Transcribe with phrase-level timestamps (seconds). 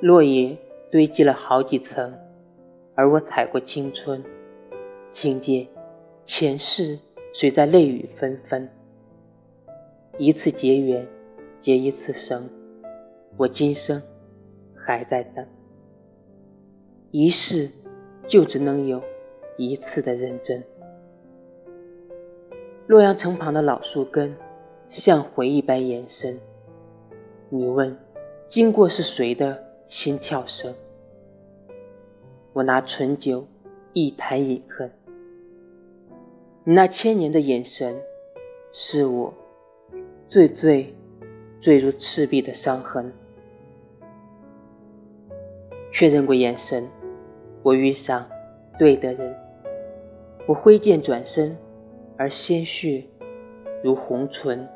[0.00, 0.56] 落叶
[0.90, 2.12] 堆积了好几层，
[2.94, 4.22] 而我踩过青春。
[5.10, 5.68] 请见
[6.26, 6.98] 前世
[7.32, 8.68] 谁在泪雨纷纷？
[10.18, 11.06] 一次结缘，
[11.60, 12.48] 结一次生。
[13.36, 14.02] 我今生
[14.76, 15.46] 还在等，
[17.10, 17.70] 一世
[18.26, 19.02] 就只能有
[19.56, 20.62] 一次的认真。
[22.86, 24.36] 洛阳城旁的老树根，
[24.88, 26.38] 像回忆般延伸。
[27.48, 27.96] 你问，
[28.46, 29.62] 经过是谁的
[29.94, 30.74] 心跳声？
[32.52, 33.46] 我拿醇酒
[33.92, 34.90] 一坛饮恨。
[36.64, 38.02] 你那千年的眼神，
[38.72, 39.32] 是我
[40.28, 40.92] 最最
[41.60, 43.12] 坠入赤壁的伤痕。
[45.92, 46.88] 确认过眼神，
[47.62, 48.28] 我遇上
[48.76, 49.32] 对的人。
[50.48, 51.56] 我挥剑转身。
[52.16, 53.04] 而鲜血
[53.84, 54.68] 如红唇，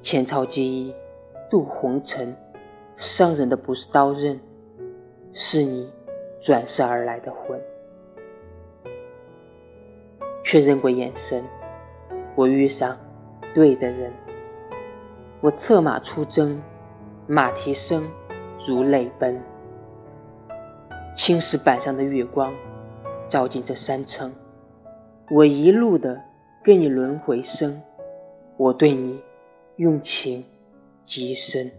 [0.00, 0.94] 前朝记忆
[1.50, 2.34] 渡红尘，
[3.00, 4.38] 伤人的不是刀刃，
[5.32, 5.90] 是你
[6.42, 7.58] 转世而来的魂。
[10.44, 11.42] 确认过眼神，
[12.34, 12.94] 我遇上
[13.54, 14.12] 对的人。
[15.40, 16.60] 我策马出征，
[17.26, 18.06] 马蹄声
[18.68, 19.40] 如泪奔。
[21.16, 22.52] 青石板上的月光，
[23.30, 24.30] 照进这山城。
[25.30, 26.20] 我一路的
[26.62, 27.80] 跟你轮回生，
[28.58, 29.18] 我对你
[29.76, 30.44] 用情
[31.06, 31.70] 极深。